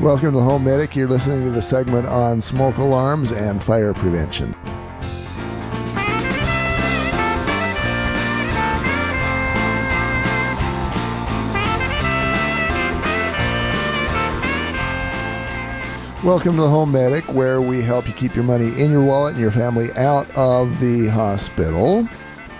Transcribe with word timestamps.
Welcome 0.00 0.32
to 0.32 0.38
the 0.38 0.42
Home 0.42 0.64
Medic. 0.64 0.96
You're 0.96 1.06
listening 1.06 1.44
to 1.44 1.50
the 1.50 1.62
segment 1.62 2.08
on 2.08 2.40
smoke 2.40 2.78
alarms 2.78 3.30
and 3.30 3.62
fire 3.62 3.94
prevention. 3.94 4.52
Welcome 16.24 16.56
to 16.56 16.62
the 16.62 16.68
Home 16.68 16.90
Medic, 16.90 17.32
where 17.32 17.60
we 17.60 17.80
help 17.80 18.08
you 18.08 18.14
keep 18.14 18.34
your 18.34 18.44
money 18.44 18.76
in 18.80 18.90
your 18.90 19.04
wallet 19.04 19.34
and 19.34 19.40
your 19.40 19.52
family 19.52 19.92
out 19.92 20.28
of 20.36 20.80
the 20.80 21.06
hospital. 21.06 22.02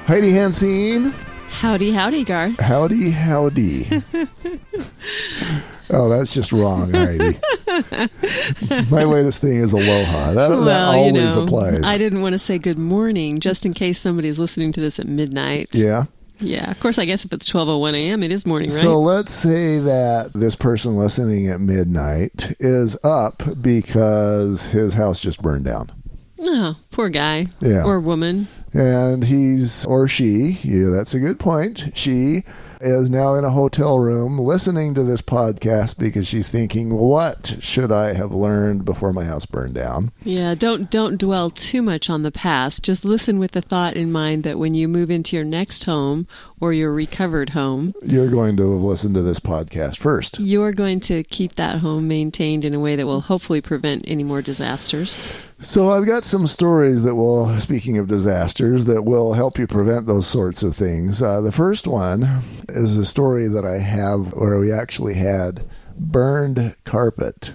Heidi 0.07 0.31
Hansine. 0.31 1.11
Howdy, 1.51 1.91
howdy, 1.91 2.23
Garth. 2.23 2.61
Howdy, 2.61 3.11
howdy. 3.11 4.05
oh, 5.91 6.09
that's 6.09 6.35
just 6.35 6.53
wrong, 6.53 6.93
Heidi. 6.93 7.39
My 8.91 9.05
latest 9.05 9.41
thing 9.41 9.59
is 9.59 9.73
aloha. 9.73 10.33
That, 10.33 10.49
that 10.49 10.59
well, 10.59 10.93
always 10.93 11.15
you 11.15 11.21
know, 11.21 11.45
applies. 11.45 11.83
I 11.83 11.99
didn't 11.99 12.23
want 12.23 12.35
to 12.35 12.39
say 12.39 12.59
good 12.59 12.79
morning 12.79 13.41
just 13.41 13.67
in 13.67 13.75
case 13.75 14.01
somebody's 14.01 14.39
listening 14.39 14.73
to 14.73 14.81
this 14.81 14.99
at 14.99 15.07
midnight. 15.07 15.69
yeah. 15.73 16.07
Yeah, 16.41 16.69
of 16.69 16.81
course, 16.81 16.99
I 16.99 17.05
guess 17.05 17.25
if 17.25 17.33
it's 17.33 17.49
12.01 17.49 17.97
a.m., 17.97 18.23
it 18.25 18.33
is 18.33 18.45
morning, 18.45 18.69
right? 18.69 18.81
So 18.81 18.99
let's 19.01 19.31
say 19.33 19.79
that 19.79 20.33
this 20.35 20.57
person 20.57 20.97
listening 20.97 21.47
at 21.47 21.61
midnight 21.61 22.57
is 22.59 22.99
up 23.05 23.63
because 23.63 24.67
his 24.67 24.95
house 24.95 25.21
just 25.21 25.41
burned 25.41 25.65
down. 25.65 25.93
oh, 26.41 26.75
poor 26.91 27.09
guy. 27.09 27.47
Yeah. 27.61 27.85
Or 27.85 28.01
woman. 28.01 28.49
And 28.73 29.25
he's, 29.25 29.87
or 29.87 30.09
she, 30.09 30.59
yeah, 30.65 30.91
that's 30.91 31.15
a 31.15 31.21
good 31.21 31.39
point. 31.39 31.93
She 31.95 32.43
is 32.85 33.09
now 33.11 33.35
in 33.35 33.45
a 33.45 33.51
hotel 33.51 33.99
room 33.99 34.39
listening 34.39 34.95
to 34.95 35.03
this 35.03 35.23
podcast 35.23 35.99
because 35.99 36.27
she's 36.27 36.49
thinking, 36.49 36.95
what 36.95 37.57
should 37.61 37.91
I 37.91 38.13
have 38.13 38.33
learned 38.33 38.85
before 38.85 39.13
my 39.13 39.25
house 39.25 39.47
burned 39.47 39.75
down? 39.75 40.13
Yeah, 40.23 40.55
don't 40.55 40.91
don't 40.91 41.19
dwell 41.19 41.51
too 41.51 41.83
much 41.83 42.11
on 42.11 42.23
the 42.23 42.31
past. 42.31 42.83
Just 42.83 43.05
listen 43.05 43.39
with 43.39 43.53
the 43.53 43.63
thought 43.63 43.95
in 43.95 44.13
mind 44.13 44.45
that 44.45 44.59
when 44.59 44.75
you 44.75 44.87
move 44.89 45.11
into 45.11 45.37
your 45.37 45.45
next 45.45 45.85
home 45.85 46.27
or 46.61 46.73
your 46.73 46.93
recovered 46.93 47.51
home, 47.51 47.95
You're 48.03 48.29
going 48.31 48.57
to 48.59 48.65
listen 48.65 49.15
to 49.15 49.23
this 49.23 49.41
podcast 49.41 49.97
first. 49.99 50.39
you're 50.39 50.73
going 50.73 51.01
to 51.01 51.23
keep 51.25 51.55
that 51.55 51.79
home 51.79 52.07
maintained 52.09 52.65
in 52.65 52.75
a 52.75 52.81
way 52.81 52.97
that 52.97 53.07
will 53.07 53.23
hopefully 53.23 53.61
prevent 53.61 54.05
any 54.07 54.25
more 54.25 54.43
disasters. 54.43 55.19
So 55.65 55.91
I've 55.91 56.05
got 56.05 56.27
some 56.27 56.47
stories 56.47 57.05
that 57.05 57.15
will, 57.15 57.59
speaking 57.59 57.97
of 57.97 58.07
disasters, 58.07 58.85
that 58.85 59.07
will 59.07 59.33
help 59.33 59.59
you 59.59 59.67
prevent 59.67 60.07
those 60.07 60.27
sorts 60.27 60.63
of 60.63 60.77
things. 60.77 61.23
Uh, 61.23 61.41
the 61.41 61.51
first 61.51 61.87
one 61.87 62.43
is 62.69 62.99
a 62.99 63.05
story 63.05 63.49
that 63.49 63.65
I 63.65 63.79
have 63.79 64.35
where 64.35 64.59
we 64.59 64.71
actually 64.71 65.15
had 65.15 65.65
burned 65.97 66.77
carpet. 66.85 67.55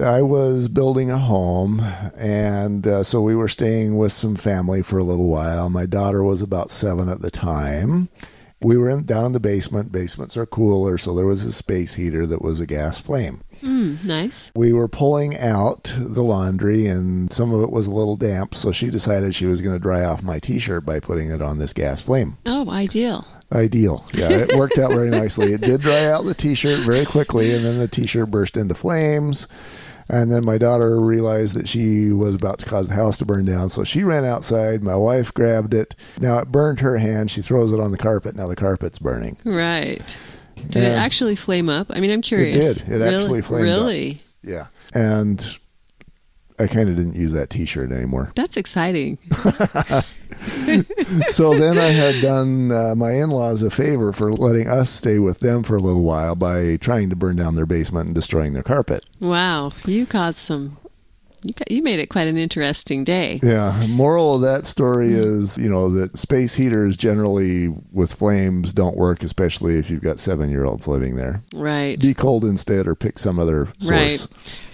I 0.00 0.22
was 0.22 0.68
building 0.68 1.10
a 1.10 1.18
home, 1.18 1.80
and 2.16 2.86
uh, 2.86 3.02
so 3.02 3.20
we 3.20 3.34
were 3.34 3.48
staying 3.48 3.98
with 3.98 4.12
some 4.12 4.36
family 4.36 4.80
for 4.80 4.98
a 4.98 5.04
little 5.04 5.28
while. 5.28 5.68
My 5.68 5.86
daughter 5.86 6.22
was 6.22 6.40
about 6.40 6.70
seven 6.70 7.08
at 7.08 7.20
the 7.20 7.32
time. 7.32 8.10
We 8.62 8.76
were 8.76 8.88
in, 8.88 9.06
down 9.06 9.24
in 9.24 9.32
the 9.32 9.40
basement. 9.40 9.90
Basements 9.90 10.36
are 10.36 10.46
cooler, 10.46 10.98
so 10.98 11.16
there 11.16 11.26
was 11.26 11.44
a 11.44 11.52
space 11.52 11.94
heater 11.94 12.28
that 12.28 12.42
was 12.42 12.60
a 12.60 12.66
gas 12.66 13.00
flame. 13.00 13.42
Mm, 13.62 14.04
nice. 14.04 14.50
We 14.54 14.72
were 14.72 14.88
pulling 14.88 15.36
out 15.36 15.94
the 15.96 16.22
laundry, 16.22 16.86
and 16.86 17.32
some 17.32 17.52
of 17.52 17.62
it 17.62 17.70
was 17.70 17.86
a 17.86 17.90
little 17.90 18.16
damp, 18.16 18.54
so 18.54 18.72
she 18.72 18.90
decided 18.90 19.34
she 19.34 19.46
was 19.46 19.60
going 19.60 19.74
to 19.74 19.80
dry 19.82 20.04
off 20.04 20.22
my 20.22 20.38
t 20.38 20.58
shirt 20.58 20.84
by 20.86 21.00
putting 21.00 21.30
it 21.30 21.42
on 21.42 21.58
this 21.58 21.72
gas 21.72 22.02
flame. 22.02 22.38
Oh, 22.46 22.70
ideal. 22.70 23.26
Ideal. 23.52 24.06
Yeah, 24.12 24.30
it 24.30 24.56
worked 24.56 24.78
out 24.78 24.92
very 24.92 25.10
nicely. 25.10 25.52
It 25.52 25.60
did 25.60 25.80
dry 25.82 26.06
out 26.06 26.24
the 26.24 26.34
t 26.34 26.54
shirt 26.54 26.84
very 26.86 27.04
quickly, 27.04 27.52
and 27.52 27.64
then 27.64 27.78
the 27.78 27.88
t 27.88 28.06
shirt 28.06 28.30
burst 28.30 28.56
into 28.56 28.74
flames. 28.74 29.46
And 30.08 30.32
then 30.32 30.44
my 30.44 30.58
daughter 30.58 31.00
realized 31.00 31.54
that 31.54 31.68
she 31.68 32.10
was 32.10 32.34
about 32.34 32.58
to 32.58 32.66
cause 32.66 32.88
the 32.88 32.94
house 32.94 33.16
to 33.18 33.24
burn 33.24 33.44
down, 33.44 33.68
so 33.70 33.84
she 33.84 34.02
ran 34.02 34.24
outside. 34.24 34.82
My 34.82 34.96
wife 34.96 35.32
grabbed 35.32 35.72
it. 35.72 35.94
Now 36.18 36.38
it 36.38 36.50
burned 36.50 36.80
her 36.80 36.98
hand. 36.98 37.30
She 37.30 37.42
throws 37.42 37.72
it 37.72 37.78
on 37.78 37.92
the 37.92 37.98
carpet. 37.98 38.34
Now 38.34 38.48
the 38.48 38.56
carpet's 38.56 38.98
burning. 38.98 39.36
Right. 39.44 40.02
Did 40.68 40.84
it 40.84 40.96
actually 40.96 41.36
flame 41.36 41.68
up? 41.68 41.88
I 41.90 42.00
mean, 42.00 42.10
I'm 42.10 42.22
curious. 42.22 42.56
It 42.56 42.86
did. 42.86 42.88
It 42.88 42.98
Really? 43.04 43.16
actually 43.16 43.42
flamed 43.42 43.68
up. 43.68 43.80
Really? 43.80 44.20
Yeah. 44.42 44.66
And 44.94 45.58
I 46.58 46.66
kind 46.66 46.88
of 46.88 46.96
didn't 46.96 47.14
use 47.16 47.32
that 47.32 47.50
t 47.50 47.64
shirt 47.64 47.90
anymore. 47.92 48.32
That's 48.36 48.56
exciting. 48.56 49.18
so 51.28 51.58
then 51.58 51.78
I 51.78 51.88
had 51.90 52.22
done 52.22 52.70
uh, 52.72 52.94
my 52.94 53.12
in 53.12 53.30
laws 53.30 53.62
a 53.62 53.70
favor 53.70 54.12
for 54.12 54.32
letting 54.32 54.68
us 54.68 54.90
stay 54.90 55.18
with 55.18 55.40
them 55.40 55.62
for 55.62 55.76
a 55.76 55.80
little 55.80 56.02
while 56.02 56.34
by 56.34 56.76
trying 56.76 57.10
to 57.10 57.16
burn 57.16 57.36
down 57.36 57.56
their 57.56 57.66
basement 57.66 58.06
and 58.06 58.14
destroying 58.14 58.52
their 58.52 58.62
carpet. 58.62 59.04
Wow, 59.20 59.72
you 59.84 60.06
caused 60.06 60.38
some. 60.38 60.76
You 61.42 61.54
got, 61.54 61.70
you 61.70 61.82
made 61.82 61.98
it 61.98 62.08
quite 62.08 62.28
an 62.28 62.36
interesting 62.36 63.04
day. 63.04 63.40
Yeah. 63.42 63.86
Moral 63.88 64.36
of 64.36 64.42
that 64.42 64.66
story 64.66 65.08
mm. 65.08 65.16
is, 65.16 65.56
you 65.56 65.68
know, 65.68 65.88
that 65.90 66.18
space 66.18 66.54
heaters 66.54 66.96
generally 66.96 67.68
with 67.92 68.12
flames 68.12 68.72
don't 68.72 68.96
work, 68.96 69.22
especially 69.22 69.76
if 69.76 69.88
you've 69.88 70.02
got 70.02 70.18
seven 70.18 70.50
year 70.50 70.64
olds 70.64 70.86
living 70.86 71.16
there. 71.16 71.42
Right. 71.54 71.98
Be 71.98 72.14
cold 72.14 72.44
instead 72.44 72.86
or 72.86 72.94
pick 72.94 73.18
some 73.18 73.38
other 73.38 73.68
source. 73.78 73.90
Right. 73.90 74.26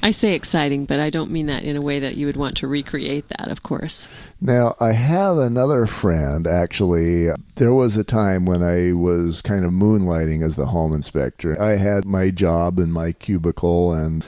I 0.03 0.10
say 0.10 0.34
exciting, 0.34 0.84
but 0.84 1.00
I 1.00 1.10
don't 1.10 1.31
mean 1.31 1.47
that 1.47 1.65
in 1.65 1.77
a 1.77 1.82
way 1.82 1.99
that 1.99 2.16
you 2.16 2.27
would 2.27 2.37
want 2.37 2.56
to 2.59 2.69
recreate 2.69 3.28
that, 3.28 3.48
of 3.48 3.62
course. 3.62 4.06
Now, 4.41 4.75
I 4.78 4.93
have 4.93 5.38
another 5.38 5.87
friend, 5.87 6.47
actually. 6.47 7.28
There 7.56 7.75
was 7.75 7.97
a 7.97 8.04
time 8.04 8.47
when 8.47 8.62
I 8.62 8.93
was 8.93 9.43
kind 9.43 9.65
of 9.65 9.72
moonlighting 9.72 10.44
as 10.44 10.56
the 10.56 10.66
home 10.66 10.93
inspector. 10.93 11.60
I 11.60 11.77
had 11.77 12.04
my 12.04 12.31
job 12.31 12.78
in 12.78 12.93
my 12.93 13.12
cubicle 13.12 13.93
and 13.94 14.25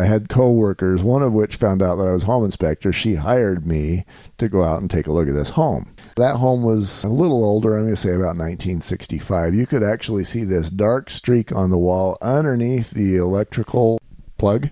I 0.00 0.06
had 0.06 0.30
coworkers, 0.30 1.02
one 1.02 1.22
of 1.22 1.34
which 1.34 1.56
found 1.56 1.82
out 1.82 1.96
that 1.96 2.08
I 2.08 2.12
was 2.12 2.22
home 2.22 2.44
inspector. 2.44 2.90
She 2.90 3.16
hired 3.16 3.66
me 3.66 4.06
to 4.38 4.48
go 4.48 4.64
out 4.64 4.80
and 4.80 4.90
take 4.90 5.06
a 5.06 5.12
look 5.12 5.28
at 5.28 5.34
this 5.34 5.50
home. 5.50 5.94
That 6.16 6.36
home 6.36 6.62
was 6.62 7.04
a 7.04 7.08
little 7.08 7.44
older, 7.44 7.76
I'm 7.76 7.82
going 7.82 7.94
to 7.94 8.00
say 8.00 8.14
about 8.14 8.36
1965. 8.38 9.54
You 9.54 9.66
could 9.66 9.82
actually 9.82 10.24
see 10.24 10.44
this 10.44 10.70
dark 10.70 11.10
streak 11.10 11.52
on 11.52 11.68
the 11.68 11.76
wall 11.76 12.16
underneath 12.22 12.92
the 12.92 13.16
electrical 13.16 14.00
plug. 14.38 14.70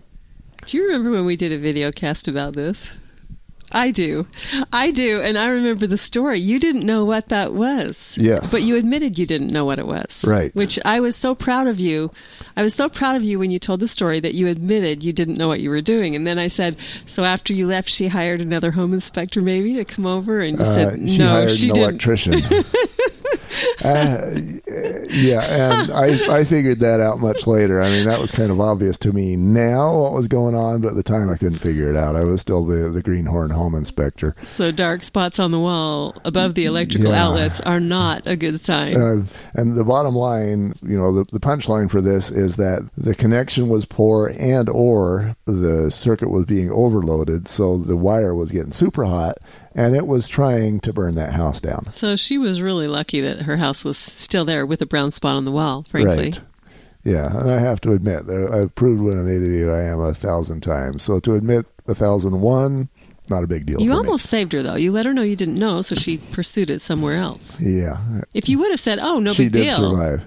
Do 0.64 0.76
you 0.78 0.86
remember 0.86 1.10
when 1.10 1.26
we 1.26 1.36
did 1.36 1.52
a 1.52 1.58
video 1.58 1.92
cast 1.92 2.26
about 2.26 2.54
this? 2.54 2.96
I 3.72 3.90
do. 3.90 4.26
I 4.72 4.90
do. 4.90 5.20
And 5.20 5.36
I 5.38 5.48
remember 5.48 5.86
the 5.86 5.96
story. 5.98 6.40
You 6.40 6.58
didn't 6.58 6.86
know 6.86 7.04
what 7.04 7.28
that 7.28 7.52
was. 7.52 8.16
Yes. 8.18 8.50
But 8.50 8.62
you 8.62 8.76
admitted 8.76 9.18
you 9.18 9.26
didn't 9.26 9.52
know 9.52 9.64
what 9.64 9.78
it 9.78 9.86
was. 9.86 10.24
Right. 10.26 10.54
Which 10.54 10.78
I 10.84 11.00
was 11.00 11.16
so 11.16 11.34
proud 11.34 11.66
of 11.66 11.78
you. 11.78 12.10
I 12.56 12.62
was 12.62 12.74
so 12.74 12.88
proud 12.88 13.16
of 13.16 13.22
you 13.22 13.38
when 13.38 13.50
you 13.50 13.58
told 13.58 13.80
the 13.80 13.88
story 13.88 14.20
that 14.20 14.34
you 14.34 14.48
admitted 14.48 15.04
you 15.04 15.12
didn't 15.12 15.36
know 15.36 15.48
what 15.48 15.60
you 15.60 15.68
were 15.70 15.82
doing. 15.82 16.16
And 16.16 16.26
then 16.26 16.38
I 16.38 16.48
said, 16.48 16.76
So 17.06 17.24
after 17.24 17.52
you 17.52 17.66
left, 17.66 17.88
she 17.90 18.08
hired 18.08 18.40
another 18.40 18.70
home 18.70 18.94
inspector 18.94 19.42
maybe 19.42 19.74
to 19.74 19.84
come 19.84 20.06
over? 20.06 20.40
And 20.40 20.58
you 20.58 20.64
Uh, 20.64 20.74
said, 20.74 21.10
she 21.10 21.18
No, 21.18 21.28
hired 21.28 21.50
she 21.52 21.68
an 21.68 21.74
didn't. 21.74 21.88
electrician. 21.90 22.42
uh, 23.84 24.30
yeah, 25.10 25.80
and 25.82 25.92
I, 25.92 26.38
I 26.38 26.44
figured 26.44 26.80
that 26.80 27.00
out 27.00 27.18
much 27.20 27.46
later. 27.46 27.80
I 27.82 27.90
mean, 27.90 28.06
that 28.06 28.20
was 28.20 28.30
kind 28.30 28.50
of 28.50 28.60
obvious 28.60 28.98
to 28.98 29.12
me 29.12 29.36
now 29.36 29.96
what 30.00 30.12
was 30.12 30.28
going 30.28 30.54
on, 30.54 30.80
but 30.80 30.88
at 30.90 30.94
the 30.94 31.02
time 31.02 31.28
I 31.30 31.36
couldn't 31.36 31.58
figure 31.58 31.90
it 31.90 31.96
out. 31.96 32.16
I 32.16 32.24
was 32.24 32.40
still 32.40 32.64
the, 32.64 32.88
the 32.90 33.02
Greenhorn 33.02 33.50
home 33.50 33.74
inspector. 33.74 34.34
So 34.44 34.70
dark 34.70 35.02
spots 35.02 35.38
on 35.38 35.50
the 35.50 35.58
wall 35.60 36.14
above 36.24 36.54
the 36.54 36.64
electrical 36.64 37.10
Yeah. 37.10 37.24
outlets 37.26 37.60
are 37.60 37.80
not 37.80 38.26
a 38.26 38.36
good 38.36 38.60
sign. 38.60 38.96
And, 38.96 39.28
and 39.54 39.76
the 39.76 39.84
bottom 39.84 40.14
line, 40.14 40.74
you 40.82 40.96
know, 40.96 41.12
the, 41.12 41.24
the 41.32 41.40
punchline 41.40 41.90
for 41.90 42.00
this 42.00 42.30
is 42.30 42.56
that 42.56 42.88
the 42.96 43.14
connection 43.14 43.68
was 43.68 43.84
poor 43.84 44.32
and 44.38 44.68
or 44.68 45.36
the 45.46 45.90
circuit 45.90 46.30
was 46.30 46.44
being 46.46 46.70
overloaded, 46.70 47.48
so 47.48 47.76
the 47.76 47.96
wire 47.96 48.34
was 48.34 48.50
getting 48.52 48.72
super 48.72 49.04
hot, 49.04 49.36
and 49.74 49.94
it 49.94 50.06
was 50.06 50.28
trying 50.28 50.80
to 50.80 50.92
burn 50.92 51.14
that 51.16 51.32
house 51.32 51.60
down. 51.60 51.88
So 51.90 52.16
she 52.16 52.38
was 52.38 52.60
really 52.62 52.86
lucky 52.88 53.20
that 53.20 53.42
her 53.42 53.56
house 53.56 53.67
was 53.84 53.96
still 53.96 54.44
there 54.44 54.66
with 54.66 54.82
a 54.82 54.86
brown 54.86 55.12
spot 55.12 55.36
on 55.36 55.44
the 55.44 55.52
wall, 55.52 55.84
frankly. 55.88 56.30
Right. 56.30 56.40
Yeah, 57.04 57.38
and 57.38 57.50
I 57.50 57.58
have 57.58 57.80
to 57.82 57.92
admit, 57.92 58.26
there, 58.26 58.52
I've 58.52 58.74
proved 58.74 59.00
what 59.00 59.14
an 59.14 59.28
idiot 59.28 59.68
I 59.70 59.82
am 59.84 60.00
a 60.00 60.12
thousand 60.12 60.60
times. 60.62 61.02
So 61.02 61.20
to 61.20 61.34
admit 61.34 61.64
a 61.86 61.94
thousand 61.94 62.34
and 62.34 62.42
one, 62.42 62.88
not 63.30 63.44
a 63.44 63.46
big 63.46 63.66
deal. 63.66 63.80
You 63.80 63.92
almost 63.94 64.26
saved 64.26 64.52
her, 64.52 64.62
though. 64.62 64.74
You 64.74 64.92
let 64.92 65.06
her 65.06 65.12
know 65.12 65.22
you 65.22 65.36
didn't 65.36 65.58
know, 65.58 65.80
so 65.82 65.94
she 65.94 66.18
pursued 66.18 66.70
it 66.70 66.80
somewhere 66.80 67.16
else. 67.16 67.58
Yeah, 67.60 67.98
If 68.34 68.48
you 68.48 68.58
would 68.58 68.70
have 68.70 68.80
said, 68.80 68.98
"Oh, 68.98 69.18
no 69.20 69.32
she 69.32 69.44
big 69.44 69.52
did 69.52 69.62
deal," 69.64 69.90
survive. 69.90 70.24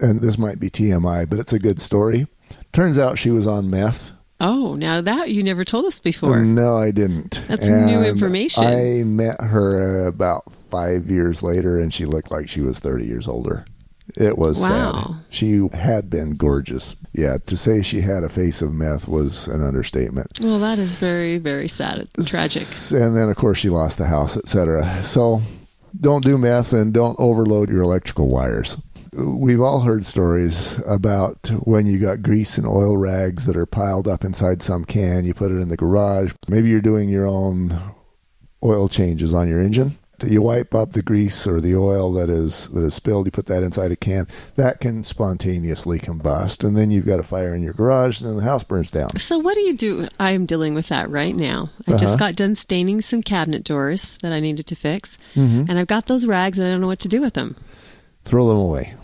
And 0.00 0.20
this 0.20 0.38
might 0.38 0.60
be 0.60 0.70
TMI, 0.70 1.28
but 1.28 1.38
it's 1.38 1.52
a 1.52 1.58
good 1.58 1.80
story. 1.80 2.26
Turns 2.72 2.98
out 2.98 3.18
she 3.18 3.30
was 3.30 3.46
on 3.46 3.70
meth. 3.70 4.10
Oh, 4.44 4.74
now 4.76 5.00
that 5.00 5.30
you 5.32 5.42
never 5.42 5.64
told 5.64 5.84
us 5.86 5.98
before. 5.98 6.38
No, 6.40 6.76
I 6.76 6.90
didn't. 6.90 7.42
That's 7.48 7.68
new 7.68 8.02
information. 8.02 8.64
I 8.64 9.02
met 9.04 9.40
her 9.40 10.06
about 10.06 10.52
five 10.70 11.06
years 11.10 11.42
later, 11.42 11.78
and 11.80 11.92
she 11.92 12.04
looked 12.04 12.30
like 12.30 12.48
she 12.48 12.60
was 12.60 12.78
30 12.78 13.06
years 13.06 13.26
older. 13.26 13.64
It 14.16 14.36
was 14.38 14.60
Wow. 14.60 14.68
sad. 14.68 15.24
She 15.30 15.66
had 15.72 16.10
been 16.10 16.36
gorgeous. 16.36 16.94
Yeah, 17.14 17.38
to 17.46 17.56
say 17.56 17.82
she 17.82 18.02
had 18.02 18.22
a 18.22 18.28
face 18.28 18.60
of 18.60 18.72
meth 18.74 19.08
was 19.08 19.48
an 19.48 19.64
understatement. 19.64 20.38
Well, 20.40 20.58
that 20.60 20.78
is 20.78 20.94
very, 20.94 21.38
very 21.38 21.68
sad, 21.68 22.06
tragic. 22.24 22.62
S- 22.62 22.92
And 22.92 23.16
then, 23.16 23.28
of 23.30 23.36
course, 23.36 23.58
she 23.58 23.70
lost 23.70 23.98
the 23.98 24.06
house, 24.06 24.36
etc. 24.36 25.02
So 25.04 25.42
don't 25.98 26.22
do 26.24 26.36
meth 26.38 26.72
and 26.72 26.92
don't 26.92 27.16
overload 27.18 27.70
your 27.70 27.82
electrical 27.82 28.28
wires. 28.28 28.76
We've 29.16 29.60
all 29.60 29.80
heard 29.80 30.04
stories 30.06 30.78
about 30.86 31.48
when 31.64 31.86
you 31.86 31.98
got 31.98 32.22
grease 32.22 32.58
and 32.58 32.66
oil 32.66 32.96
rags 32.96 33.46
that 33.46 33.56
are 33.56 33.66
piled 33.66 34.08
up 34.08 34.24
inside 34.24 34.62
some 34.62 34.84
can. 34.84 35.24
You 35.24 35.34
put 35.34 35.50
it 35.52 35.60
in 35.60 35.68
the 35.68 35.76
garage. 35.76 36.32
Maybe 36.48 36.70
you're 36.70 36.80
doing 36.80 37.08
your 37.08 37.26
own 37.26 37.80
oil 38.62 38.88
changes 38.88 39.34
on 39.34 39.48
your 39.48 39.60
engine. 39.62 39.98
You 40.24 40.40
wipe 40.42 40.74
up 40.74 40.92
the 40.92 41.02
grease 41.02 41.46
or 41.46 41.60
the 41.60 41.74
oil 41.76 42.12
that 42.14 42.30
is 42.30 42.68
that 42.68 42.82
is 42.82 42.94
spilled. 42.94 43.26
You 43.26 43.32
put 43.32 43.46
that 43.46 43.62
inside 43.64 43.90
a 43.92 43.96
can. 43.96 44.26
That 44.54 44.80
can 44.80 45.04
spontaneously 45.04 45.98
combust, 45.98 46.64
and 46.66 46.76
then 46.78 46.90
you've 46.90 47.04
got 47.04 47.18
a 47.20 47.24
fire 47.24 47.54
in 47.54 47.62
your 47.62 47.74
garage, 47.74 48.20
and 48.20 48.30
then 48.30 48.36
the 48.36 48.42
house 48.44 48.62
burns 48.62 48.90
down. 48.92 49.18
So 49.18 49.38
what 49.38 49.54
do 49.54 49.60
you 49.60 49.76
do? 49.76 50.08
I 50.20 50.30
am 50.30 50.46
dealing 50.46 50.72
with 50.72 50.86
that 50.88 51.10
right 51.10 51.34
now. 51.34 51.68
I 51.86 51.90
Uh-huh. 51.92 51.98
just 52.00 52.18
got 52.18 52.36
done 52.36 52.54
staining 52.54 53.00
some 53.02 53.22
cabinet 53.22 53.64
doors 53.64 54.16
that 54.22 54.32
I 54.32 54.40
needed 54.40 54.66
to 54.68 54.76
fix, 54.76 55.18
Mm-hmm. 55.34 55.64
and 55.68 55.78
I've 55.78 55.88
got 55.88 56.06
those 56.06 56.26
rags, 56.26 56.58
and 56.58 56.66
I 56.66 56.70
don't 56.70 56.80
know 56.80 56.86
what 56.86 57.00
to 57.00 57.08
do 57.08 57.20
with 57.20 57.34
them. 57.34 57.56
Throw 58.22 58.48
them 58.48 58.56
away. 58.56 58.94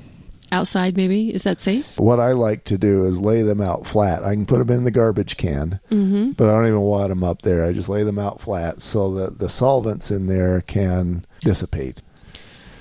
Outside, 0.52 0.97
maybe 0.97 1.32
is 1.32 1.44
that 1.44 1.61
safe? 1.61 1.97
What 1.99 2.19
I 2.20 2.32
like 2.32 2.64
to 2.64 2.76
do 2.79 3.05
is 3.05 3.19
lay 3.20 3.43
them 3.43 3.61
out 3.61 3.87
flat. 3.87 4.25
I 4.25 4.35
can 4.35 4.47
put 4.47 4.58
them 4.58 4.76
in 4.76 4.85
the 4.85 4.91
garbage 4.91 5.37
can, 5.37 5.79
Mm-hmm. 5.91 6.32
but 6.32 6.49
I 6.49 6.52
don't 6.52 6.67
even 6.67 6.81
wad 6.81 7.11
them 7.11 7.23
up 7.23 7.43
there. 7.43 7.64
I 7.64 7.73
just 7.73 7.88
lay 7.88 8.02
them 8.02 8.19
out 8.19 8.41
flat 8.41 8.81
so 8.81 9.12
that 9.14 9.38
the 9.38 9.49
solvents 9.49 10.11
in 10.11 10.26
there 10.26 10.61
can 10.62 11.25
dissipate. 11.43 12.02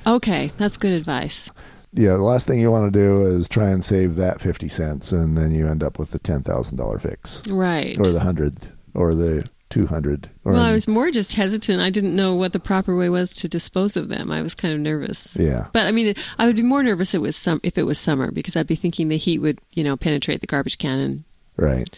Okay, 0.07 0.51
that's 0.57 0.77
good 0.77 0.93
advice. 0.93 1.49
Yeah, 1.93 2.11
the 2.11 2.17
last 2.23 2.47
thing 2.47 2.59
you 2.59 2.71
want 2.71 2.91
to 2.93 2.99
do 2.99 3.25
is 3.25 3.49
try 3.49 3.69
and 3.69 3.83
save 3.83 4.15
that 4.15 4.41
50 4.41 4.67
cents 4.67 5.11
and 5.11 5.37
then 5.37 5.51
you 5.51 5.67
end 5.67 5.83
up 5.83 5.97
with 5.99 6.11
the 6.11 6.19
$10,000 6.19 7.01
fix 7.01 7.41
Right. 7.47 7.97
or 7.99 8.05
the 8.07 8.13
100 8.19 8.67
or 8.93 9.13
the 9.15 9.47
200 9.69 10.29
Well, 10.43 10.55
I 10.61 10.71
was 10.71 10.87
more 10.87 11.11
just 11.11 11.33
hesitant. 11.33 11.81
I 11.81 11.89
didn't 11.89 12.15
know 12.15 12.33
what 12.35 12.53
the 12.53 12.59
proper 12.59 12.95
way 12.95 13.09
was 13.09 13.31
to 13.33 13.47
dispose 13.47 13.95
of 13.95 14.09
them. 14.09 14.31
I 14.31 14.41
was 14.41 14.55
kind 14.55 14.73
of 14.73 14.79
nervous. 14.79 15.35
yeah. 15.35 15.67
But 15.73 15.87
I 15.87 15.91
mean, 15.91 16.15
I 16.37 16.45
would 16.45 16.55
be 16.55 16.61
more 16.63 16.81
nervous 16.83 17.09
if 17.13 17.15
it 17.19 17.21
was 17.21 17.35
some 17.35 17.59
if 17.63 17.77
it 17.77 17.85
was 17.85 17.99
summer 17.99 18.31
because 18.31 18.55
I'd 18.55 18.67
be 18.67 18.75
thinking 18.75 19.07
the 19.09 19.17
heat 19.17 19.39
would, 19.39 19.59
you 19.73 19.83
know, 19.83 19.95
penetrate 19.97 20.41
the 20.41 20.47
garbage 20.47 20.77
can. 20.77 20.99
And 20.99 21.23
Right. 21.57 21.97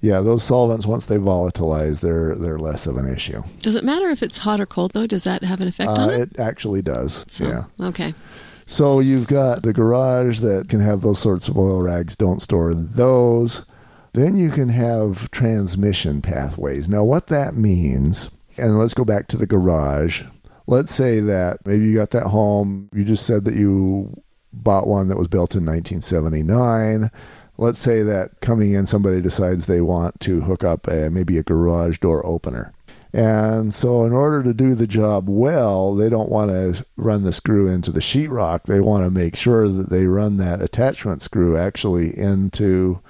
Yeah, 0.00 0.20
those 0.20 0.44
solvents 0.44 0.86
once 0.86 1.06
they 1.06 1.16
volatilize, 1.16 2.00
they're 2.00 2.34
they're 2.36 2.58
less 2.58 2.86
of 2.86 2.96
an 2.96 3.08
issue. 3.12 3.42
does 3.62 3.74
it 3.74 3.82
matter 3.84 4.10
if 4.10 4.22
it's 4.22 4.38
hot 4.38 4.60
or 4.60 4.66
cold 4.66 4.92
though? 4.92 5.06
Does 5.06 5.24
that 5.24 5.42
have 5.42 5.60
an 5.60 5.68
effect 5.68 5.88
Uh, 5.90 5.92
on 5.94 6.10
it? 6.10 6.20
it 6.20 6.38
actually 6.40 6.82
does. 6.82 7.24
So, 7.28 7.44
yeah. 7.48 7.64
Okay. 7.88 8.14
So 8.66 9.00
you've 9.00 9.26
got 9.26 9.62
the 9.62 9.72
garage 9.72 10.40
that 10.40 10.68
can 10.68 10.80
have 10.80 11.00
those 11.00 11.18
sorts 11.18 11.48
of 11.48 11.56
oil 11.56 11.80
rags. 11.82 12.16
Don't 12.16 12.40
store 12.42 12.74
those. 12.74 13.62
Then 14.12 14.36
you 14.36 14.50
can 14.50 14.68
have 14.70 15.30
transmission 15.30 16.22
pathways. 16.22 16.88
Now, 16.88 17.04
what 17.04 17.26
that 17.28 17.54
means, 17.54 18.30
and 18.56 18.78
let's 18.78 18.94
go 18.94 19.04
back 19.04 19.28
to 19.28 19.36
the 19.36 19.46
garage. 19.46 20.22
Let's 20.66 20.92
say 20.92 21.20
that 21.20 21.66
maybe 21.66 21.86
you 21.86 21.94
got 21.94 22.10
that 22.10 22.26
home. 22.26 22.90
You 22.92 23.04
just 23.04 23.26
said 23.26 23.44
that 23.44 23.54
you 23.54 24.22
bought 24.52 24.86
one 24.86 25.08
that 25.08 25.18
was 25.18 25.28
built 25.28 25.54
in 25.54 25.64
1979. 25.64 27.10
Let's 27.56 27.78
say 27.78 28.02
that 28.02 28.40
coming 28.40 28.72
in, 28.72 28.86
somebody 28.86 29.20
decides 29.20 29.66
they 29.66 29.80
want 29.80 30.20
to 30.20 30.42
hook 30.42 30.62
up 30.62 30.86
a, 30.86 31.10
maybe 31.10 31.38
a 31.38 31.42
garage 31.42 31.98
door 31.98 32.24
opener. 32.24 32.72
And 33.12 33.74
so, 33.74 34.04
in 34.04 34.12
order 34.12 34.42
to 34.42 34.52
do 34.52 34.74
the 34.74 34.86
job 34.86 35.28
well, 35.28 35.94
they 35.94 36.10
don't 36.10 36.30
want 36.30 36.50
to 36.50 36.84
run 36.96 37.24
the 37.24 37.32
screw 37.32 37.66
into 37.66 37.90
the 37.90 38.00
sheetrock. 38.00 38.64
They 38.64 38.80
want 38.80 39.04
to 39.04 39.10
make 39.10 39.34
sure 39.34 39.66
that 39.66 39.88
they 39.88 40.04
run 40.04 40.36
that 40.36 40.60
attachment 40.60 41.22
screw 41.22 41.56
actually 41.56 42.16
into 42.16 43.00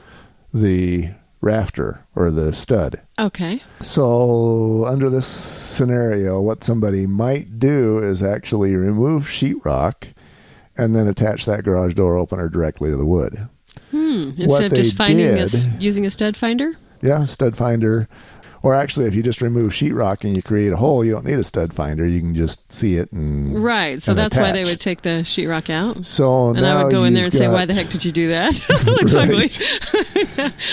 the 0.53 1.11
rafter 1.41 2.05
or 2.15 2.31
the 2.31 2.53
stud. 2.53 3.01
Okay. 3.19 3.63
So, 3.81 4.85
under 4.87 5.09
this 5.09 5.27
scenario, 5.27 6.41
what 6.41 6.65
somebody 6.65 7.07
might 7.07 7.59
do 7.59 7.99
is 7.99 8.23
actually 8.23 8.75
remove 8.75 9.25
sheetrock 9.25 10.13
and 10.77 10.95
then 10.95 11.09
attach 11.09 11.45
that 11.47 11.65
garage 11.65 11.95
door 11.95 12.17
opener 12.17 12.49
directly 12.49 12.91
to 12.91 12.97
the 12.97 13.07
wood. 13.07 13.49
Hmm. 13.91 14.33
Instead 14.37 14.73
of 14.73 14.75
just 14.75 14.97
finding 14.97 15.27
a 15.27 15.49
did- 15.49 15.83
using 15.83 16.07
a 16.07 16.11
stud 16.11 16.37
finder. 16.37 16.73
Yeah, 17.03 17.25
stud 17.27 17.57
finder. 17.57 18.09
Or 18.63 18.75
actually, 18.75 19.07
if 19.07 19.15
you 19.15 19.23
just 19.23 19.41
remove 19.41 19.73
sheetrock 19.73 20.25
and 20.25 20.35
you 20.35 20.43
create 20.43 20.73
a 20.73 20.77
hole, 20.77 21.05
you 21.05 21.13
don't 21.13 21.25
need 21.25 21.39
a 21.39 21.45
stud 21.45 21.73
finder. 21.73 22.07
You 22.07 22.21
can 22.21 22.35
just 22.35 22.71
see 22.71 22.97
it 22.97 23.13
and 23.13 23.63
Right. 23.63 24.03
So 24.03 24.13
and 24.13 24.19
that's 24.19 24.37
why 24.37 24.53
they 24.53 24.65
would 24.65 24.81
take 24.81 25.03
the 25.03 25.23
sheetrock 25.25 25.71
out. 25.71 26.05
So 26.05 26.49
And 26.49 26.61
now 26.61 26.79
I 26.79 26.85
would 26.85 26.93
go 26.93 27.05
in 27.05 27.15
there 27.15 27.25
and 27.25 27.33
say, 27.33 27.49
"Why 27.49 27.65
the 27.65 27.75
heck 27.75 27.89
did 27.89 28.05
you 28.05 28.13
do 28.13 28.29
that?" 28.29 28.55
That 28.69 28.85
looks 28.87 29.15
ugly. 29.15 29.51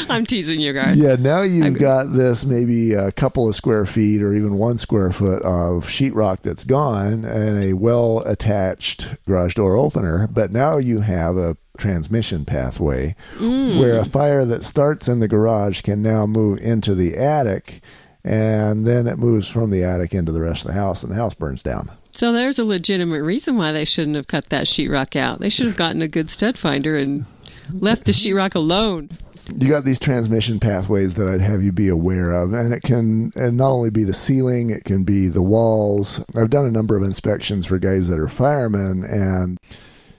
I'm 0.10 0.26
teasing 0.26 0.60
you 0.60 0.74
guys. 0.74 1.00
Yeah, 1.00 1.16
now 1.16 1.42
you've 1.42 1.78
got 1.78 2.14
this 2.14 2.46
maybe 2.46 2.94
a 2.94 3.12
couple 3.12 3.48
of 3.48 3.56
square 3.56 3.86
feet 3.86 4.22
or 4.22 4.34
even 4.34 4.58
one 4.58 4.78
square 4.78 5.12
foot 5.12 5.42
of 5.44 5.86
sheetrock 5.86 6.42
that's 6.42 6.64
gone 6.64 7.26
and 7.26 7.64
a 7.64 7.74
well 7.74 8.20
attached 8.26 9.08
garage 9.28 9.56
door 9.56 9.76
opener. 9.76 10.28
But 10.28 10.52
now 10.52 10.78
you 10.78 11.02
have 11.02 11.38
a 11.38 11.58
transmission 11.78 12.46
pathway 12.46 13.16
Mm. 13.40 13.80
where 13.80 14.00
a 14.00 14.06
fire 14.06 14.46
that 14.46 14.64
starts 14.64 15.08
in 15.08 15.20
the 15.20 15.28
garage 15.28 15.82
can 15.82 16.02
now 16.02 16.26
move 16.26 16.60
into 16.60 16.96
the 16.96 17.16
attic 17.18 17.82
and 18.24 18.86
then 18.88 19.06
it 19.08 19.20
moves 19.20 19.48
from 19.48 19.70
the 19.70 19.84
attic 19.84 20.14
into 20.14 20.32
the 20.32 20.42
rest 20.42 20.64
of 20.66 20.68
the 20.70 20.74
house 20.80 21.04
and 21.04 21.12
the 21.12 21.16
house 21.16 21.34
burns 21.34 21.62
down. 21.62 21.90
So 22.12 22.32
there's 22.32 22.58
a 22.58 22.66
legitimate 22.66 23.22
reason 23.22 23.58
why 23.58 23.72
they 23.72 23.86
shouldn't 23.86 24.16
have 24.16 24.28
cut 24.28 24.50
that 24.50 24.66
sheetrock 24.66 25.16
out. 25.16 25.40
They 25.40 25.50
should 25.50 25.68
have 25.68 25.76
gotten 25.78 26.02
a 26.02 26.08
good 26.08 26.30
stud 26.30 26.58
finder 26.58 26.98
and 26.98 27.26
left 27.72 28.06
the 28.06 28.12
sheetrock 28.14 28.56
alone. 28.56 29.10
you 29.56 29.68
got 29.70 29.84
these 29.86 30.00
transmission 30.00 30.60
pathways 30.60 31.16
that 31.16 31.28
I'd 31.28 31.42
have 31.42 31.62
you 31.62 31.72
be 31.72 31.88
aware 31.88 32.32
of, 32.32 32.52
and 32.54 32.74
it 32.74 32.82
can 32.82 33.32
and 33.36 33.58
not 33.58 33.70
only 33.70 33.92
be 33.92 34.04
the 34.04 34.14
ceiling, 34.14 34.72
it 34.72 34.86
can 34.86 35.04
be 35.04 35.28
the 35.28 35.42
walls. 35.44 36.20
I've 36.36 36.50
done 36.50 36.66
a 36.66 36.72
number 36.72 36.98
of 36.98 37.04
inspections 37.04 37.68
for 37.68 37.78
guys 37.78 38.08
that 38.08 38.18
are 38.18 38.28
firemen, 38.28 39.04
and 39.04 39.60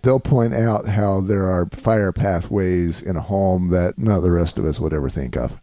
they'll 0.03 0.21
point 0.21 0.55
out 0.55 0.89
how 0.89 1.21
there 1.21 1.47
are 1.47 1.69
fire 1.71 2.13
pathways 2.13 3.03
in 3.03 3.17
a 3.17 3.23
home 3.23 3.69
that 3.71 3.95
of 3.99 4.23
the 4.23 4.31
rest 4.31 4.59
of 4.59 4.65
us 4.65 4.81
would 4.81 4.93
ever 4.93 5.11
think 5.11 5.37
of. 5.37 5.59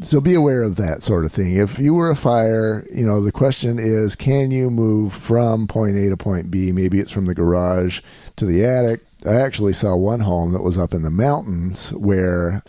So 0.00 0.20
be 0.20 0.34
aware 0.34 0.62
of 0.62 0.76
that 0.76 1.02
sort 1.02 1.26
of 1.26 1.32
thing. 1.32 1.56
If 1.56 1.78
you 1.78 1.92
were 1.92 2.10
a 2.10 2.16
fire, 2.16 2.86
you 2.92 3.04
know, 3.04 3.20
the 3.20 3.32
question 3.32 3.78
is 3.78 4.16
can 4.16 4.50
you 4.50 4.70
move 4.70 5.12
from 5.12 5.66
point 5.66 5.96
A 5.96 6.08
to 6.08 6.16
point 6.16 6.50
B? 6.50 6.72
Maybe 6.72 6.98
it's 6.98 7.10
from 7.10 7.26
the 7.26 7.34
garage 7.34 8.00
to 8.36 8.46
the 8.46 8.64
attic. 8.64 9.02
I 9.26 9.34
actually 9.34 9.74
saw 9.74 9.94
one 9.94 10.20
home 10.20 10.52
that 10.52 10.62
was 10.62 10.78
up 10.78 10.94
in 10.94 11.02
the 11.02 11.10
mountains 11.10 11.92
where 11.92 12.62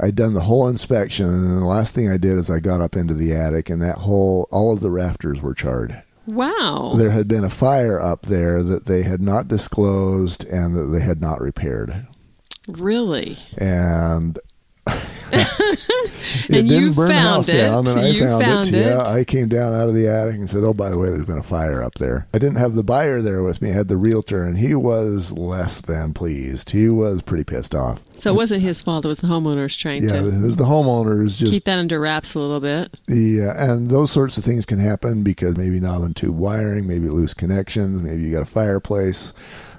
I'd 0.00 0.14
done 0.14 0.34
the 0.34 0.42
whole 0.42 0.68
inspection, 0.68 1.26
and 1.26 1.58
the 1.58 1.64
last 1.64 1.92
thing 1.92 2.08
I 2.08 2.18
did 2.18 2.38
is 2.38 2.48
I 2.48 2.60
got 2.60 2.80
up 2.80 2.94
into 2.94 3.14
the 3.14 3.32
attic, 3.32 3.68
and 3.68 3.82
that 3.82 3.98
whole, 3.98 4.46
all 4.52 4.72
of 4.72 4.80
the 4.80 4.90
rafters 4.90 5.40
were 5.40 5.54
charred. 5.54 6.02
Wow. 6.28 6.92
There 6.96 7.10
had 7.10 7.26
been 7.26 7.44
a 7.44 7.50
fire 7.50 7.98
up 7.98 8.26
there 8.26 8.62
that 8.62 8.84
they 8.84 9.02
had 9.02 9.22
not 9.22 9.48
disclosed 9.48 10.44
and 10.44 10.76
that 10.76 10.86
they 10.86 11.00
had 11.00 11.22
not 11.22 11.40
repaired. 11.40 12.06
Really? 12.66 13.38
And 13.56 14.38
it 15.32 16.50
And 16.50 16.68
you 16.68 16.80
didn't 16.80 16.92
burn 16.94 17.08
the 17.08 17.14
found 17.14 17.26
house 17.28 17.48
it. 17.48 17.56
down, 17.58 17.86
and 17.86 18.00
I 18.00 18.08
You 18.08 18.24
found, 18.24 18.42
found 18.44 18.68
it. 18.68 18.74
it. 18.74 18.86
Yeah, 18.86 19.06
I 19.06 19.24
came 19.24 19.48
down 19.48 19.74
out 19.74 19.88
of 19.88 19.94
the 19.94 20.08
attic 20.08 20.34
and 20.36 20.48
said, 20.48 20.64
"Oh, 20.64 20.72
by 20.74 20.90
the 20.90 20.98
way, 20.98 21.10
there's 21.10 21.24
been 21.24 21.38
a 21.38 21.42
fire 21.42 21.82
up 21.82 21.94
there." 21.94 22.26
I 22.34 22.38
didn't 22.38 22.56
have 22.56 22.74
the 22.74 22.82
buyer 22.82 23.20
there 23.22 23.42
with 23.42 23.60
me; 23.62 23.70
I 23.70 23.74
had 23.74 23.88
the 23.88 23.96
realtor, 23.96 24.44
and 24.44 24.58
he 24.58 24.74
was 24.74 25.32
less 25.32 25.80
than 25.80 26.12
pleased. 26.12 26.70
He 26.70 26.88
was 26.88 27.22
pretty 27.22 27.44
pissed 27.44 27.74
off. 27.74 28.00
So 28.16 28.30
it 28.32 28.36
wasn't 28.36 28.62
his 28.62 28.80
fault. 28.82 29.04
It 29.04 29.08
was 29.08 29.20
the 29.20 29.28
homeowners 29.28 29.78
trying 29.78 30.02
Yeah, 30.02 30.20
to 30.20 30.28
it 30.28 30.40
was 30.42 30.56
the 30.56 30.64
homeowners 30.64 31.38
just 31.38 31.52
keep 31.52 31.64
that 31.64 31.78
under 31.78 32.00
wraps 32.00 32.34
a 32.34 32.40
little 32.40 32.60
bit. 32.60 32.92
Yeah, 33.06 33.52
and 33.56 33.90
those 33.90 34.10
sorts 34.10 34.36
of 34.38 34.44
things 34.44 34.66
can 34.66 34.78
happen 34.80 35.22
because 35.22 35.56
maybe 35.56 35.78
knob 35.78 36.02
and 36.02 36.16
tube 36.16 36.36
wiring, 36.36 36.86
maybe 36.86 37.08
loose 37.08 37.34
connections, 37.34 38.02
maybe 38.02 38.22
you 38.22 38.32
got 38.32 38.42
a 38.42 38.46
fireplace. 38.46 39.32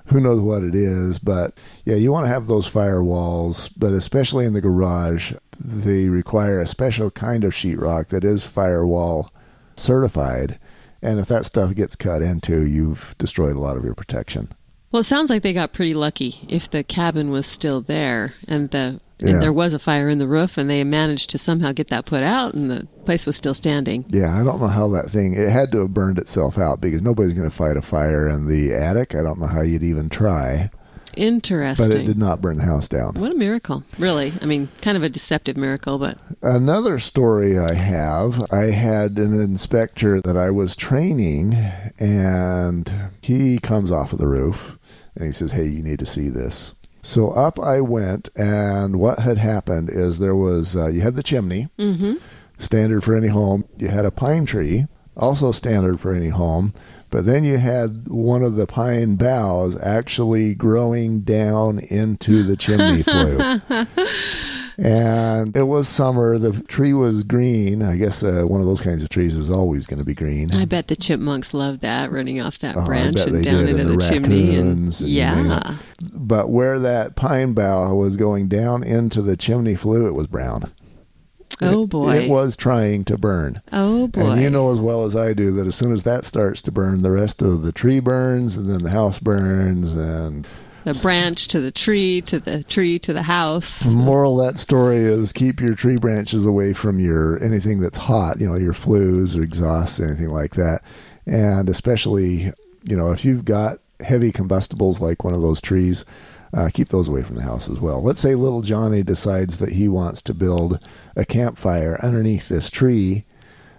Who 0.09 0.19
knows 0.19 0.41
what 0.41 0.63
it 0.63 0.75
is? 0.75 1.19
But 1.19 1.57
yeah, 1.85 1.95
you 1.95 2.11
want 2.11 2.25
to 2.25 2.33
have 2.33 2.47
those 2.47 2.69
firewalls, 2.69 3.71
but 3.77 3.93
especially 3.93 4.45
in 4.45 4.53
the 4.53 4.61
garage, 4.61 5.33
they 5.59 6.09
require 6.09 6.59
a 6.59 6.67
special 6.67 7.11
kind 7.11 7.43
of 7.43 7.53
sheetrock 7.53 8.07
that 8.07 8.23
is 8.23 8.45
firewall 8.45 9.31
certified. 9.75 10.59
And 11.01 11.19
if 11.19 11.27
that 11.27 11.45
stuff 11.45 11.75
gets 11.75 11.95
cut 11.95 12.21
into, 12.21 12.65
you've 12.65 13.15
destroyed 13.17 13.55
a 13.55 13.59
lot 13.59 13.77
of 13.77 13.85
your 13.85 13.95
protection. 13.95 14.51
Well, 14.91 15.01
it 15.01 15.05
sounds 15.05 15.29
like 15.29 15.43
they 15.43 15.53
got 15.53 15.73
pretty 15.73 15.93
lucky 15.93 16.45
if 16.49 16.69
the 16.69 16.83
cabin 16.83 17.29
was 17.29 17.45
still 17.45 17.79
there 17.79 18.33
and 18.47 18.71
the 18.71 18.99
Yeah. 19.19 19.31
and 19.33 19.41
there 19.41 19.51
was 19.53 19.73
a 19.73 19.79
fire 19.79 20.07
in 20.09 20.17
the 20.17 20.27
roof 20.27 20.57
and 20.57 20.69
they 20.69 20.83
managed 20.83 21.29
to 21.31 21.37
somehow 21.37 21.71
get 21.73 21.89
that 21.89 22.05
put 22.05 22.23
out 22.23 22.53
and 22.53 22.71
the 22.71 22.87
place 23.05 23.25
was 23.25 23.35
still 23.35 23.53
standing. 23.53 24.05
Yeah, 24.09 24.39
I 24.39 24.43
don't 24.43 24.61
know 24.61 24.67
how 24.67 24.87
that 24.89 25.09
thing, 25.09 25.33
it 25.33 25.49
had 25.49 25.71
to 25.73 25.79
have 25.79 25.93
burned 25.93 26.17
itself 26.17 26.57
out 26.57 26.79
because 26.81 27.01
nobody's 27.01 27.33
going 27.33 27.49
to 27.49 27.55
fight 27.55 27.75
a 27.77 27.81
fire 27.81 28.27
in 28.29 28.47
the 28.47 28.73
attic. 28.73 29.15
I 29.15 29.21
don't 29.23 29.39
know 29.39 29.47
how 29.47 29.61
you'd 29.61 29.83
even 29.83 30.07
try, 30.09 30.69
Interesting. 31.17 31.87
but 31.87 31.95
it 31.97 32.05
did 32.05 32.17
not 32.17 32.39
burn 32.39 32.57
the 32.57 32.63
house 32.63 32.87
down. 32.87 33.15
What 33.15 33.33
a 33.33 33.35
miracle. 33.35 33.83
Really. 33.97 34.31
I 34.41 34.45
mean, 34.45 34.69
kind 34.81 34.95
of 34.95 35.03
a 35.03 35.09
deceptive 35.09 35.57
miracle, 35.57 35.97
but 35.99 36.17
Another 36.41 36.99
story 36.99 37.57
I 37.59 37.73
have 37.73 38.45
I 38.53 38.65
had 38.71 39.17
an 39.19 39.33
inspector 39.33 40.21
that 40.21 40.37
I 40.37 40.49
was 40.51 40.75
training, 40.77 41.55
and 41.99 43.11
he 43.21 43.59
comes 43.59 43.91
off 43.91 44.13
of 44.13 44.19
the 44.19 44.27
roof 44.27 44.77
and 45.15 45.25
he 45.25 45.31
says, 45.33 45.51
Hey, 45.51 45.65
you 45.67 45.83
need 45.83 45.99
to 45.99 46.05
see 46.05 46.29
this. 46.29 46.73
So 47.01 47.29
up 47.31 47.59
I 47.59 47.79
went, 47.81 48.29
and 48.35 48.99
what 48.99 49.19
had 49.19 49.37
happened 49.37 49.89
is 49.89 50.19
there 50.19 50.35
was, 50.35 50.75
uh, 50.75 50.89
you 50.89 51.01
had 51.01 51.15
the 51.15 51.23
chimney, 51.23 51.69
hmm 51.77 52.15
standard 52.61 53.05
for 53.05 53.15
any 53.15 53.29
home. 53.29 53.63
You 53.77 53.87
had 53.87 54.03
a 54.03 54.11
pine 54.11 54.45
tree 54.45 54.85
also 55.15 55.51
standard 55.53 55.99
for 55.99 56.13
any 56.13 56.27
home. 56.29 56.73
But 57.09 57.25
then 57.25 57.43
you 57.43 57.57
had 57.57 58.07
one 58.07 58.43
of 58.43 58.55
the 58.55 58.67
pine 58.67 59.15
boughs 59.15 59.79
actually 59.81 60.53
growing 60.55 61.21
down 61.21 61.79
into 61.79 62.43
the 62.43 62.55
chimney 62.55 63.01
flue. 63.03 63.61
And 64.77 65.57
it 65.57 65.63
was 65.63 65.89
summer. 65.89 66.37
The 66.37 66.61
tree 66.63 66.93
was 66.93 67.23
green. 67.23 67.81
I 67.81 67.97
guess 67.97 68.23
uh, 68.23 68.43
one 68.43 68.61
of 68.61 68.65
those 68.65 68.79
kinds 68.79 69.03
of 69.03 69.09
trees 69.09 69.35
is 69.35 69.49
always 69.49 69.85
going 69.87 69.99
to 69.99 70.05
be 70.05 70.13
green. 70.13 70.55
I 70.55 70.63
bet 70.63 70.87
the 70.87 70.95
chipmunks 70.95 71.53
loved 71.53 71.81
that, 71.81 72.11
running 72.11 72.39
off 72.39 72.59
that 72.59 72.77
Oh, 72.77 72.85
branch 72.85 73.19
and 73.19 73.43
down 73.43 73.67
into 73.67 73.83
the, 73.83 73.95
the 73.97 74.09
chimney. 74.09 74.55
And, 74.55 74.85
and, 74.85 75.01
you 75.01 75.07
yeah. 75.07 75.41
know, 75.41 75.75
But 76.29 76.51
where 76.51 76.77
that 76.77 77.15
pine 77.15 77.53
bough 77.53 77.95
was 77.95 78.15
going 78.15 78.47
down 78.49 78.83
into 78.83 79.23
the 79.23 79.35
chimney 79.35 79.73
flue, 79.73 80.05
it 80.07 80.13
was 80.13 80.27
brown. 80.27 80.71
Oh, 81.59 81.83
It- 81.85 81.89
boy. 81.89 82.17
It 82.19 82.29
was 82.29 82.55
trying 82.55 83.03
to 83.05 83.17
burn. 83.17 83.61
Oh, 83.73 84.07
boy. 84.07 84.21
And 84.21 84.41
you 84.41 84.51
know 84.51 84.71
as 84.71 84.79
well 84.79 85.05
as 85.05 85.15
I 85.15 85.33
do 85.33 85.51
that 85.53 85.65
as 85.65 85.73
soon 85.73 85.91
as 85.91 86.03
that 86.03 86.25
starts 86.25 86.61
to 86.61 86.71
burn, 86.71 87.01
the 87.01 87.09
rest 87.09 87.41
of 87.41 87.63
the 87.63 87.71
tree 87.71 87.99
burns, 87.99 88.55
and 88.55 88.69
then 88.69 88.83
the 88.83 88.91
house 88.91 89.17
burns. 89.17 89.97
And 89.97 90.47
the 90.83 90.93
branch 91.01 91.47
to 91.47 91.59
the 91.59 91.71
tree, 91.71 92.21
to 92.21 92.39
the 92.39 92.61
tree 92.63 92.99
to 92.99 93.11
the 93.11 93.23
house. 93.23 93.79
the 93.79 93.89
moral 93.95 94.39
of 94.39 94.53
that 94.53 94.59
story 94.59 94.97
is 94.97 95.33
keep 95.33 95.59
your 95.59 95.73
tree 95.73 95.97
branches 95.97 96.45
away 96.45 96.73
from 96.73 96.99
your 96.99 97.43
anything 97.43 97.81
that's 97.81 97.97
hot. 97.97 98.39
You 98.39 98.47
know, 98.47 98.55
your 98.55 98.73
flues 98.73 99.35
or 99.35 99.41
exhausts, 99.41 99.99
anything 99.99 100.29
like 100.29 100.53
that. 100.55 100.81
And 101.25 101.69
especially, 101.69 102.53
you 102.83 102.95
know, 102.95 103.11
if 103.11 103.25
you've 103.25 103.45
got 103.45 103.79
heavy 104.01 104.31
combustibles 104.31 104.99
like 104.99 105.23
one 105.23 105.33
of 105.33 105.41
those 105.41 105.61
trees, 105.61 106.05
uh, 106.53 106.69
keep 106.73 106.89
those 106.89 107.07
away 107.07 107.23
from 107.23 107.35
the 107.35 107.43
house 107.43 107.69
as 107.69 107.79
well. 107.79 108.01
Let's 108.01 108.19
say 108.19 108.35
little 108.35 108.61
Johnny 108.61 109.03
decides 109.03 109.57
that 109.57 109.73
he 109.73 109.87
wants 109.87 110.21
to 110.23 110.33
build 110.33 110.79
a 111.15 111.25
campfire 111.25 111.99
underneath 112.01 112.49
this 112.49 112.71
tree. 112.71 113.25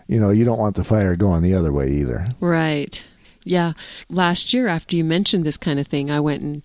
You 0.07 0.21
know, 0.21 0.31
you 0.31 0.45
don't 0.45 0.59
want 0.59 0.77
the 0.77 0.85
fire 0.85 1.17
going 1.17 1.43
the 1.43 1.55
other 1.55 1.73
way 1.73 1.91
either. 1.91 2.29
Right. 2.41 3.05
Yeah. 3.45 3.73
Last 4.09 4.53
year, 4.53 4.69
after 4.69 4.97
you 4.97 5.05
mentioned 5.05 5.45
this 5.45 5.57
kind 5.57 5.79
of 5.79 5.87
thing, 5.87 6.11
I 6.11 6.21
went 6.21 6.43
and 6.43 6.63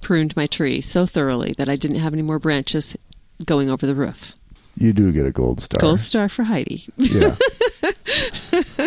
pruned 0.00 0.36
my 0.36 0.46
tree 0.46 0.80
so 0.80 1.06
thoroughly 1.06 1.54
that 1.58 1.68
I 1.68 1.76
didn't 1.76 2.00
have 2.00 2.12
any 2.12 2.22
more 2.22 2.38
branches 2.38 2.96
going 3.44 3.70
over 3.70 3.86
the 3.86 3.94
roof. 3.94 4.34
You 4.80 4.92
do 4.92 5.10
get 5.10 5.26
a 5.26 5.32
gold 5.32 5.60
star. 5.60 5.80
Gold 5.80 5.98
star 5.98 6.28
for 6.28 6.44
Heidi. 6.44 6.86
Yeah. 6.96 7.34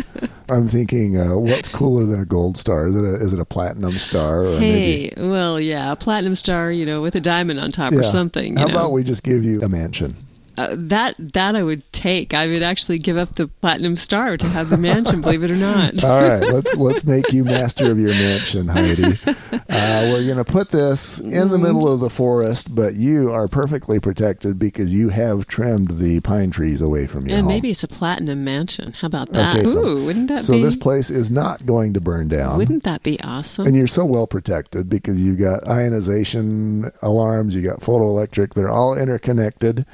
I'm 0.49 0.69
thinking, 0.69 1.17
uh, 1.17 1.37
what's 1.37 1.67
cooler 1.67 2.05
than 2.05 2.21
a 2.21 2.25
gold 2.25 2.57
star? 2.57 2.87
Is 2.87 2.95
it 2.95 3.03
a, 3.03 3.15
is 3.15 3.33
it 3.33 3.39
a 3.39 3.45
platinum 3.45 3.99
star? 3.99 4.45
Or 4.45 4.57
Hey, 4.57 5.11
well, 5.17 5.59
yeah, 5.59 5.91
a 5.91 5.97
platinum 5.97 6.35
star, 6.35 6.71
you 6.71 6.85
know, 6.85 7.01
with 7.01 7.15
a 7.15 7.19
diamond 7.19 7.59
on 7.59 7.73
top 7.73 7.91
maybe, 7.91 8.05
or 8.05 8.07
something. 8.07 8.55
How 8.55 8.67
know. 8.67 8.73
about 8.73 8.91
we 8.93 9.03
just 9.03 9.23
give 9.23 9.43
you 9.43 9.61
a 9.61 9.67
mansion? 9.67 10.15
Uh, 10.57 10.75
that 10.77 11.15
that 11.33 11.55
I 11.55 11.63
would 11.63 11.81
take. 11.93 12.33
I 12.33 12.47
would 12.47 12.63
actually 12.63 12.99
give 12.99 13.17
up 13.17 13.35
the 13.35 13.47
platinum 13.47 13.95
star 13.95 14.37
to 14.37 14.47
have 14.47 14.69
the 14.69 14.77
mansion. 14.77 15.21
believe 15.21 15.43
it 15.43 15.51
or 15.51 15.55
not. 15.55 16.03
All 16.03 16.21
right, 16.21 16.41
let's 16.51 16.75
let's 16.75 17.03
make 17.05 17.31
you 17.31 17.43
master 17.43 17.89
of 17.89 17.99
your 17.99 18.09
mansion, 18.13 18.67
Heidi. 18.67 19.17
Uh, 19.71 20.09
we're 20.11 20.25
going 20.25 20.37
to 20.37 20.43
put 20.43 20.71
this 20.71 21.19
in 21.19 21.47
the 21.49 21.57
middle 21.57 21.87
of 21.87 22.01
the 22.01 22.09
forest, 22.09 22.73
but 22.75 22.93
you 22.93 23.31
are 23.31 23.47
perfectly 23.47 23.99
protected 24.01 24.59
because 24.59 24.93
you 24.93 25.07
have 25.09 25.47
trimmed 25.47 25.91
the 25.91 26.19
pine 26.21 26.51
trees 26.51 26.81
away 26.81 27.07
from 27.07 27.25
your 27.25 27.37
and 27.37 27.45
home. 27.45 27.53
maybe 27.53 27.71
it's 27.71 27.83
a 27.83 27.87
platinum 27.87 28.43
mansion. 28.43 28.91
How 28.93 29.07
about 29.07 29.31
that? 29.31 29.55
Okay, 29.55 29.65
so- 29.65 29.81
Ooh, 29.85 30.05
wouldn't 30.05 30.27
that 30.27 30.41
so 30.41 30.53
be? 30.53 30.61
this 30.63 30.75
place 30.75 31.09
is 31.09 31.31
not 31.31 31.65
going 31.65 31.93
to 31.93 32.01
burn 32.01 32.27
down. 32.27 32.57
wouldn't 32.57 32.83
that 32.83 33.01
be 33.01 33.19
awesome? 33.21 33.65
and 33.65 33.75
you're 33.75 33.87
so 33.87 34.03
well 34.03 34.27
protected 34.27 34.89
because 34.89 35.21
you've 35.21 35.39
got 35.39 35.65
ionization 35.67 36.91
alarms, 37.01 37.55
you 37.55 37.61
got 37.61 37.79
photoelectric, 37.79 38.53
they're 38.53 38.69
all 38.69 38.97
interconnected. 38.97 39.85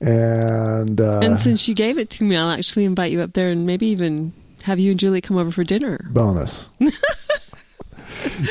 And, 0.00 1.00
uh, 1.00 1.20
and 1.20 1.40
since 1.40 1.68
you 1.68 1.74
gave 1.74 1.98
it 1.98 2.10
to 2.10 2.24
me, 2.24 2.36
I'll 2.36 2.50
actually 2.50 2.84
invite 2.84 3.12
you 3.12 3.22
up 3.22 3.32
there 3.32 3.50
and 3.50 3.64
maybe 3.66 3.86
even 3.88 4.32
have 4.62 4.78
you 4.78 4.90
and 4.90 5.00
Julie 5.00 5.20
come 5.20 5.36
over 5.36 5.50
for 5.50 5.64
dinner. 5.64 6.06
bonus. 6.10 6.70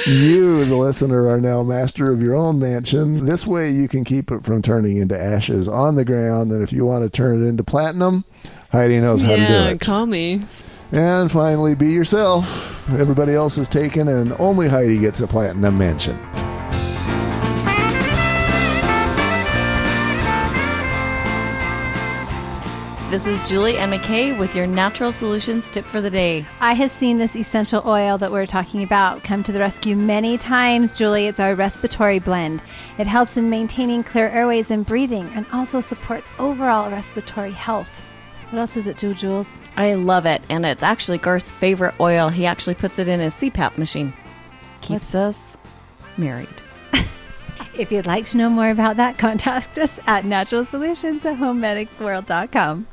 you, 0.07 0.65
the 0.65 0.75
listener, 0.75 1.27
are 1.27 1.41
now 1.41 1.61
master 1.63 2.11
of 2.11 2.21
your 2.21 2.35
own 2.35 2.59
mansion. 2.59 3.25
This 3.25 3.45
way, 3.45 3.69
you 3.69 3.87
can 3.87 4.03
keep 4.03 4.31
it 4.31 4.43
from 4.43 4.61
turning 4.61 4.97
into 4.97 5.19
ashes 5.19 5.67
on 5.67 5.95
the 5.95 6.05
ground. 6.05 6.51
And 6.51 6.63
if 6.63 6.73
you 6.73 6.85
want 6.85 7.03
to 7.03 7.09
turn 7.09 7.43
it 7.43 7.47
into 7.47 7.63
platinum, 7.63 8.25
Heidi 8.71 8.99
knows 8.99 9.21
how 9.21 9.35
to 9.35 9.47
do 9.47 9.53
it. 9.53 9.81
call 9.81 10.05
me. 10.05 10.45
And 10.91 11.31
finally, 11.31 11.75
be 11.75 11.91
yourself. 11.91 12.89
Everybody 12.89 13.33
else 13.33 13.57
is 13.57 13.67
taken, 13.67 14.07
and 14.07 14.33
only 14.39 14.67
Heidi 14.67 14.99
gets 14.99 15.19
a 15.19 15.27
platinum 15.27 15.77
mansion. 15.77 16.17
This 23.15 23.27
is 23.27 23.47
Julie 23.47 23.77
and 23.77 23.93
McKay 23.93 24.37
with 24.37 24.57
your 24.57 24.67
natural 24.67 25.09
solutions 25.09 25.69
tip 25.69 25.85
for 25.85 26.01
the 26.01 26.09
day. 26.09 26.45
I 26.59 26.73
have 26.73 26.91
seen 26.91 27.17
this 27.17 27.33
essential 27.33 27.81
oil 27.85 28.17
that 28.17 28.29
we're 28.29 28.45
talking 28.45 28.83
about 28.83 29.23
come 29.23 29.41
to 29.43 29.53
the 29.53 29.59
rescue 29.59 29.95
many 29.95 30.37
times, 30.37 30.93
Julie. 30.93 31.27
It's 31.27 31.39
our 31.39 31.55
respiratory 31.55 32.19
blend. 32.19 32.61
It 32.97 33.07
helps 33.07 33.37
in 33.37 33.49
maintaining 33.49 34.03
clear 34.03 34.27
airways 34.27 34.69
and 34.69 34.85
breathing 34.85 35.29
and 35.33 35.45
also 35.53 35.79
supports 35.79 36.29
overall 36.39 36.91
respiratory 36.91 37.53
health. 37.53 37.87
What 38.49 38.59
else 38.59 38.75
is 38.75 38.85
it, 38.85 38.97
Ju- 38.97 39.13
Jules? 39.13 39.49
I 39.77 39.93
love 39.93 40.25
it, 40.25 40.41
and 40.49 40.65
it's 40.65 40.83
actually 40.83 41.19
Garth's 41.19 41.53
favorite 41.53 41.95
oil. 42.01 42.27
He 42.27 42.45
actually 42.45 42.75
puts 42.75 42.99
it 42.99 43.07
in 43.07 43.21
his 43.21 43.33
CPAP 43.35 43.77
machine. 43.77 44.11
Keeps 44.81 45.15
us 45.15 45.55
married. 46.17 46.49
If 47.77 47.93
you'd 47.93 48.07
like 48.07 48.25
to 48.25 48.37
know 48.37 48.49
more 48.49 48.69
about 48.69 48.97
that, 48.97 49.17
contact 49.17 49.77
us 49.77 50.01
at 50.05 50.25
naturalsolutions 50.25 51.23
at 51.25 51.37
homemedicworld.com. 51.37 52.87